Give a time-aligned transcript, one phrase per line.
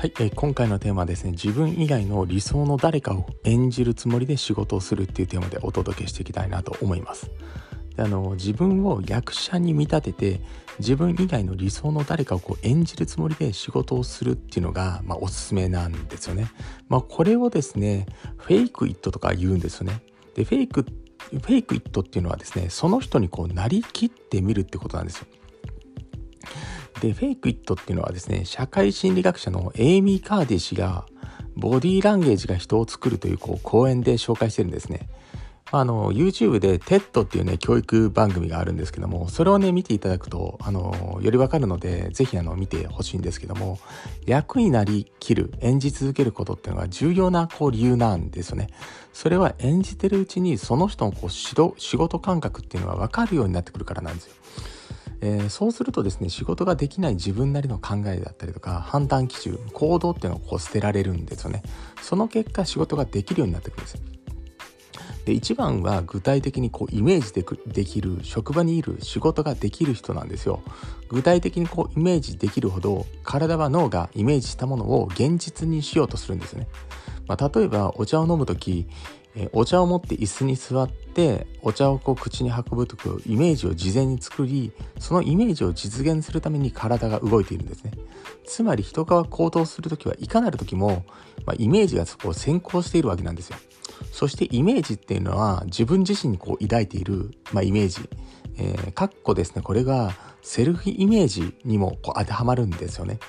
[0.00, 7.30] はい、えー、今回のテーマはですね自分以外の理想の誰かを演じるつもりで仕事をするっていうテーマでお届けしていきたいなと思います。
[7.96, 10.40] であの自分を役者に見立てて
[10.78, 16.46] 自分以外の理想の誰かをこう演じるつもりで仕事をするっていうのが、まあ、おすすめなんですよね、
[16.88, 18.06] まあ、これをですね
[18.38, 20.00] フェイクイットとか言うんですよね。
[20.34, 25.26] でフェイクフェイクイットっていうのはですねその人にこうなりきってみるってことなんですよ。
[27.00, 31.06] で、フェイクイットっていうのはですね、社会心理学者のエイミー・カーディ氏が、
[31.56, 35.08] ボディーランゲージが人を作るというこう講演で紹介してるんですね。
[35.72, 43.78] あの、YouTube で TED っていうね、教育番組があるんですけども、それをね、見ていただくと、あの、よりわかるので、ぜひあの、見てほしいんですけども、
[44.26, 48.68] 役になりきる、演じ続けることっていうのが重要なこう理由なんですよね。
[49.12, 51.54] それは演じてるうちに、その人のこう仕
[51.96, 54.32] 事感覚っていうのはわかるようになってくるからなんですよ。
[55.22, 61.62] えー、そうするとですね仕事ができない自分なりの考えだったりとか判断基準行動っていうのをこう捨てられるんですよね。
[62.02, 63.94] その結果仕事ができるようになってくるんです。
[63.94, 64.00] よ
[65.24, 70.62] で一番は具体的にこうイメージでできる職場にいる仕事ができる人なんですよ。
[71.08, 76.68] 具体的にこうイメージできるほど体は脳がイメージしたものを現実にしようとするんですね、
[77.26, 78.86] まあ、例えばお茶を飲む時
[79.36, 87.92] えお茶を持って椅子に座ってお茶をこう口に運ぶというイメージを事前に作りそのイメージを実現するために体が動いているんですね。
[88.44, 91.04] つまり人が行動する時はいかなる時も、
[91.46, 93.56] まあ、イメージがそこを先行しているわけなんですよ。
[94.12, 98.08] そしてイメージっていうのは自分自身にこう抱いている、まあ、イメージ、
[98.92, 99.62] かっこですね。
[99.62, 103.20] これがセルフイメージにもこう当てはまるんですよね。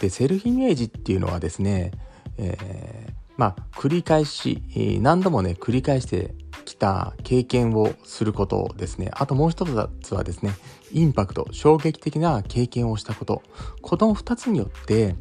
[0.00, 1.92] でセルフイメージっていうのはですね、
[2.38, 4.62] えーまあ、繰り返し、
[5.00, 9.10] 何度もね、繰り返してきた経験をすることですね。
[9.14, 10.54] あともう一つはですね、
[10.92, 13.42] インパクト、衝撃的な経験をしたこと。
[13.80, 15.16] この二つによって、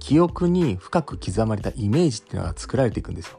[0.00, 3.38] 記憶に深く刻まれたイメージっていうのが作られていくんですよ。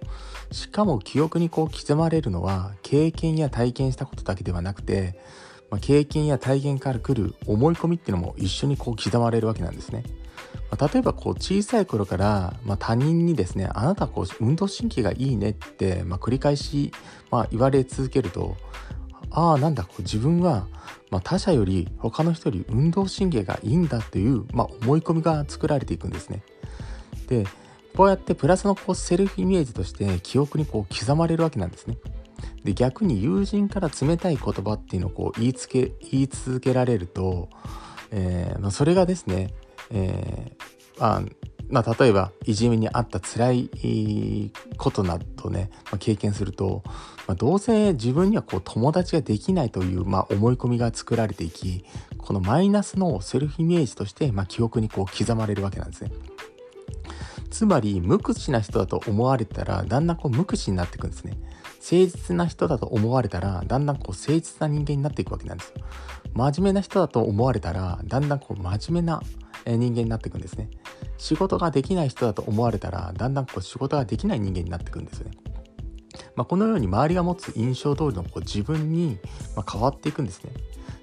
[0.51, 5.19] しかも記憶にこう刻まれるのは経験や体験したことだけではなくて、
[5.69, 10.03] まあ、経験や体験から来る思い込みっていうのも一緒にこう刻まれるわけなんですね。
[10.71, 16.91] まあ、例えばこう小さい頃から、まあ、他人にですねあなたこう運動神経がいいねって、まあ、繰り返し、
[17.31, 18.55] まあ、言われ続けると
[19.31, 20.67] ああなんだこう自分は、
[21.09, 26.41] まあ、他者より他の人より運動神経がいいんだという、まあ、思い込みが作られていくんですね。
[27.27, 27.45] で
[27.95, 31.97] こうやってプラスのこうセルフイメージとして記憶にこう刻まれるわけなんですね。
[32.63, 37.49] で逆に友人から冷たい言葉っていうのをこう言いつけ言い続けられると、
[38.11, 39.53] えーまあ、それがですね
[39.91, 41.21] えー、まあ、
[41.69, 46.81] まあ、例えばいじめにあった辛いことなどね、まあ、経験すると、
[47.27, 51.85] まあ、どうせ自分にはこう友達ができないという、まあ、思い込みが作られていき
[52.17, 56.11] このマイナスのセルフイメージとして、まあ、記憶にこう刻まれるわけなんですね。
[57.49, 61.37] つまり無口な人だと思われたらだんだんこう無口になっていくんですね。
[61.79, 65.85] 誠実な人だと思われたらだんだんこう誠実な人間になっていくわけなんですよ。
[66.33, 69.21] 真面目な人だと思われたらだんだんこう真面目な
[69.65, 70.69] 人間になっていくんですね。
[71.17, 75.37] 仕事ができない人だと思われたらだんだんこう仕事ができない人間になっていくんですよね。
[76.35, 79.19] まあ、このように周りが持つ印象通りのこう自分に
[79.55, 80.51] ま変わっていくんですね。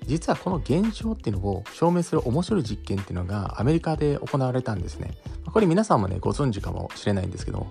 [0.07, 5.13] 実はこの現象っていうのを証明する面白い実験っていうのがアメリカで行われたんですね。
[5.53, 7.71] これ皆さんもねご存知かもしれないんですけども、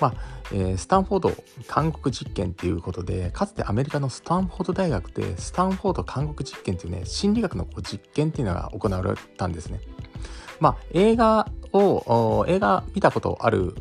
[0.00, 0.14] まあ
[0.52, 1.32] えー、スタンフォード
[1.66, 9.80] 韓国実験っていうことでかつてアメリカのスタンフォード大学でスタンフォード韓国実験っていうね心理学のこう実験っていうのが行われたんですね。
[10.60, 13.74] まあ、映画を、映画見たことある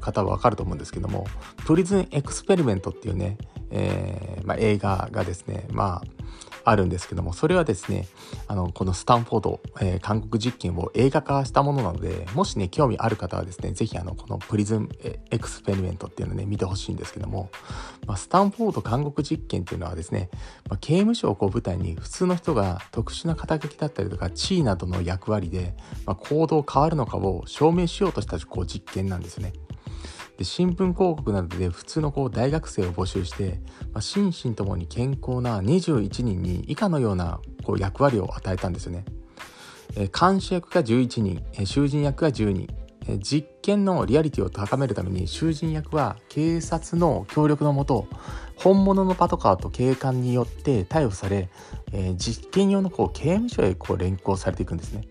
[0.00, 1.26] 方はわかると思うんですけども、
[1.64, 3.38] プリズンエクスペリメントっていうね、
[3.70, 6.21] えーまあ、映画がですね、まあ、
[6.64, 8.06] あるんですけどもそれはですね
[8.48, 14.88] あのこのスタンフォード、えー、韓国実験を映画化したものなのでもしね興味ある方はですね是非このプリズン
[15.30, 17.50] エクスペリメントっていうのをね見てほしいんですけども、
[18.06, 20.30] まあ、スタンフォード韓国実験っていうのはですね、
[20.68, 25.74] まあ、刑務所をこう舞台に普通の人が特殊な肩書きだったりとか地位などの役割で、
[26.06, 29.52] まあ、行動変わるのかを証明しようとしたこう実験なんですよね。
[30.42, 33.60] で新聞広告などで普通のこう大学生を募集して、
[33.92, 39.04] まあ、心身ともに健康な21人に以下のようなこう役割を与えたんですよね。
[39.94, 42.66] え監視役が11人、え囚人役が10人、
[43.06, 48.08] え実験のリアリティを高めるために囚人役は警察の協力のもと
[48.56, 51.50] 本物のパトカーと警官によって逮捕され、
[51.92, 55.06] え実験用のこう刑務所へこう連行されていくんですね。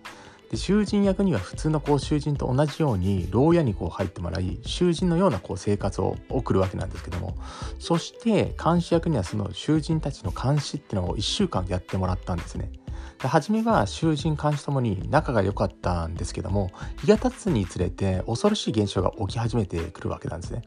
[0.52, 7.38] で囚人役には普通のこう囚人と同じように牢屋にこう入ってもらい囚人のようなこう生活を送るわけなんですけども
[7.80, 12.70] そして監視役にはその囚人たちの監視っていうのを1週間やってもらったんですね
[13.22, 16.70] で初めは囚人監視ともに仲が良かったんですけども
[17.00, 20.64] 日が経つにつれて恐ろしい現象が起き始めてくるわけなんですね。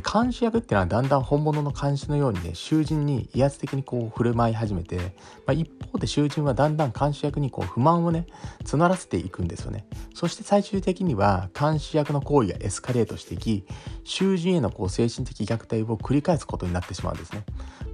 [0.00, 5.02] 監視役っていうのはだんだん本物の監視のようにね囚人に威圧的にこう振る舞い始めて、ま
[5.48, 8.26] あ、一方で囚人はだんだん監視役にこう不満をね
[8.64, 9.86] 募らせていくんですよね。
[10.14, 13.64] そして最終的には監視役の行為がエスカレートしていき
[14.04, 17.44] 囚人へのこう精神的虐待を繰り返すことになってしまうんですね、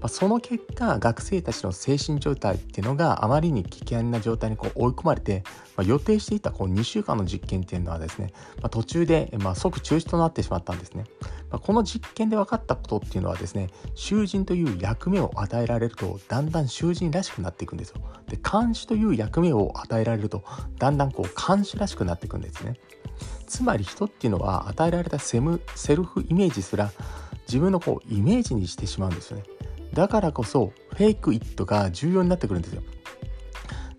[0.01, 5.43] まあ、その結果学生たちの精神状態っていうのがあまりに危険な状態にこう追い込まれて、
[5.77, 8.33] まあ、予定していたこう2週間の実験っていうのはですね、
[8.63, 11.05] まあ、途中でま即中止となってしまったんですね、
[11.51, 17.97] まこの実験で分かったことっていうのはですね囚人という役目を与えられるとだんだん囚人らしくなっていくんですよ。
[18.29, 20.43] で監視という役目を与えられると
[20.79, 22.75] だんだんこう監視らしくなっていくんですね。
[23.47, 26.91] つまり人っていうのは与えられたセムセルフイメージすら
[27.47, 29.43] 自分のこうイメージにしてしまうんですよね。
[29.93, 32.83] だからこそフェイクイットが重要になってくるんですよ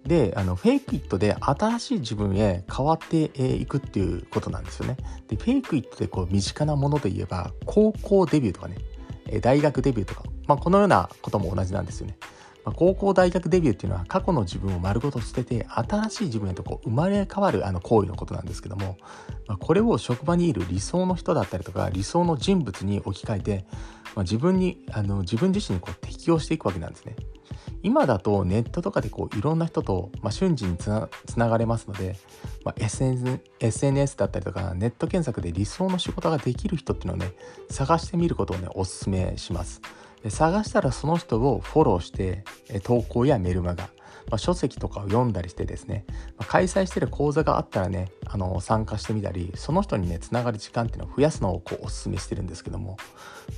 [0.06, 4.98] であのフェイクイットで新しい自分へ変わっていくっていうことなんですよね。
[5.28, 8.78] でフェイクイットでこう身近なものといえば高校デビューとかね
[9.42, 12.18] 大学デビューとか、まあ、このようなことも同じなんですよね。
[12.64, 18.98] まあ、高校大学デビューっていうのは過去の自分を丸ごと捨てて新しい自分へとこう生まれ変わるあの行為のことなんですけども、
[19.48, 23.66] まあ、これを職場にいる理想の人だったりとか理想の人物に置き換えて、
[24.16, 27.16] まあ、自分にあの自分自身にこう適応していくわけなんですね。
[27.84, 32.16] 今だとネットとかでこういろんな人と、まあ、瞬時につなつながれますので、
[32.64, 37.34] まあ、SN、SNS だったりとかネット検索で理想の仕事ができる人っていうのをね
[37.70, 39.82] 探してみることをねおすすめします。
[40.24, 42.44] で探したらその人をフォローして
[42.84, 43.90] 投稿やメルマガ。
[44.30, 46.06] まあ、書籍とかを読んだりしてですね、
[46.38, 52.98] まあ、開催してる講座があったらねあの参加してみたりその人にねつながる時間っていうのを増やすのをこうおすすめしてるんですけども。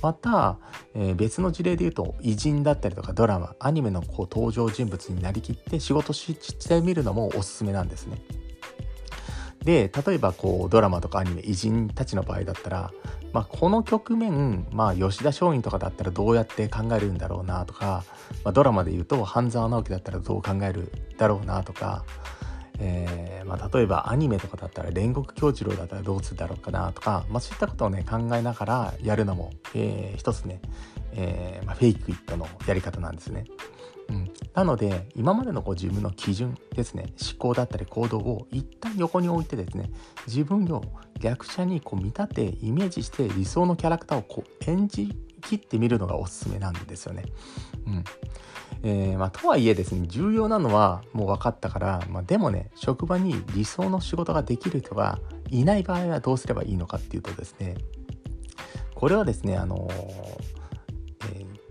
[0.02, 0.58] また、
[0.94, 6.34] えー、別の事例で言うと偉人だったりとかドラマアニメのこう登場人物になりきって仕事し
[6.68, 8.18] てみるのもおすすめなんですね。
[9.64, 12.92] で例えばこうドラマとかアニメ偉人たちの場合だったら
[13.34, 18.04] まあ、この局面、まあ、吉田松陰とかだったらどうやって考えるんだろうなとか、
[18.44, 22.04] まあ、ドラマで言うと半沢直樹だったらどう考えるだろうなとか、
[22.78, 30.60] えーまあ、例えばアニメとかだったら煉獄京次郎だったらどうするだろうかなとか、まあ、そういったことをね考えながらやるのも、えー、一つね、
[31.14, 33.46] えーまあ、フェイクイットのやり方なんですね。
[34.08, 39.90] うん、なので今までのこう自分の基準ですね思考だったり行動を一旦横に置いてですね
[40.26, 40.82] 自分を
[41.22, 47.24] 役者にこう見立てイメージして理想のキャラクターをこう演じ切ってみるのがおすすめなんですよね。
[47.86, 48.04] うん
[48.82, 55.18] えー、まあ、とはいえですね重要なのはもう分かったから、まあ、でもね職場に理想の仕事ができる人が
[55.50, 57.76] いない場合はどうすればいいのかっていうとですね
[58.94, 60.63] これはですねあのー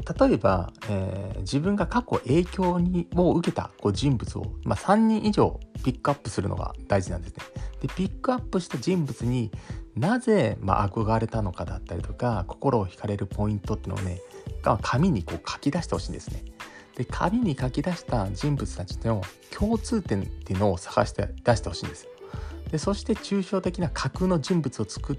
[0.04, 7.44] 例えば、えー、自分が過去影響にを受けたこう人物を、まあ、3人以上ピックアップするのが大事なんですね。
[7.82, 9.52] でピックアップした人物に
[9.96, 14.20] なぜ、まあ、憧れたのかだったりとか心を惹かれるポイントっていうのをね
[14.82, 16.44] 紙にこう書き出してほしいんですね。
[16.96, 19.22] で紙に書き出した人物たちの
[19.52, 22.08] 共通点っていうのを探して出してほしいんです。
[22.72, 25.16] でそして抽象的な架空の人物を作っ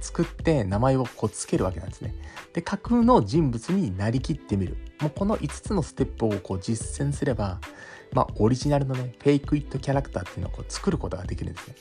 [0.00, 2.14] 作って名前をこうつけるわけなんですね。
[2.52, 7.60] で架空の人物になりきってみるもうこの5つのステップをこう実践すれば、
[8.12, 11.74] まあ、オリジナルのねフェイクイットキャラクターっていうのをこう作ることができるんですね。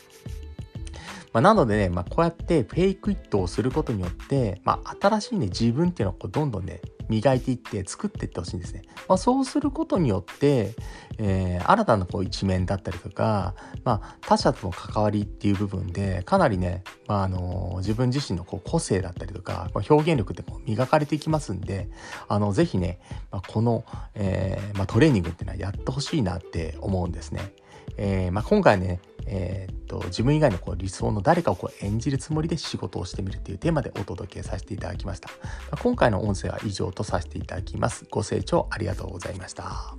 [1.33, 8.81] まあ、なのでね、まあ、こうやってフェイクイットをすることによって、まあ、新しいね自分っていうのをこうどんどんね磨いていって作っていってほしいんですね。
[9.07, 10.73] まあ、そうすることによって、
[11.17, 21.89] えー、新たなこう一面だったりとか、まあ、他者との関わりっていう部分でかなりね、まあ、あの自分自身のこう個性だったりとかま表現力ってこう磨かれていきますんで
[22.27, 22.99] あのぜひね、
[23.31, 27.53] まあ、この、えーまあ、トレーニングっていうのはやってほしいなって思うんですね。
[27.95, 35.29] えーまあ、今回ね、えー、っと自分以外のこう理想の誰かをこう演じるつもりで仕事をしてみるっていうテーマでお届けさせていただきました。
[35.71, 38.05] ま、今回の音声は以上とさせていただきます。
[38.09, 39.95] ご清聴ありがとうございました。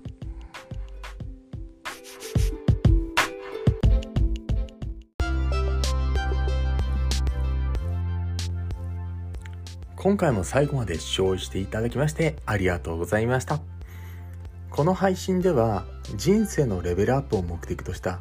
[9.97, 13.61] 今回も最後まで視聴していただきましてありがとうございました。
[14.71, 18.21] この配信では人生のレベルアップを目的とした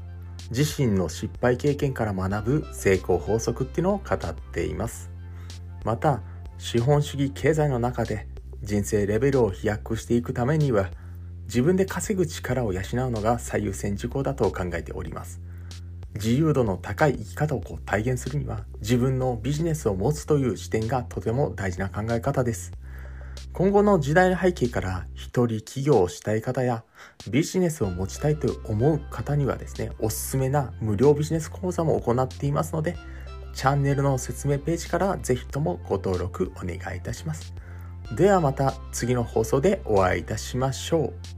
[0.50, 5.10] 自身の失敗経験から学ぶ成功法則っていうのを語っています。
[5.84, 6.22] また
[6.58, 8.28] 資本主義経済の中で
[8.64, 10.90] 人生レベルを飛躍していくためには
[11.46, 15.42] 自分で稼ぐ力を養うのが最優先事項だと考えております。
[16.16, 22.72] 自由度の高い生き方をこう体現するには自分のビジネスを持つという視点がとても大事な考え方です。
[23.54, 26.84] 今後の時代背景から一人起業をしたい方や
[27.32, 32.96] ビジネスを持ちたいと思う方にはですね、おすすめな無料ビジネス講座も行っていますので、
[33.54, 37.54] チャンネルの説明ページからぜひともご登録お願いいたします。
[38.16, 41.37] ではまた次の放送でお会いいたしましょう。